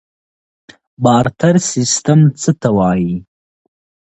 [1.03, 3.13] بارتر سیستم څه ته وایي؟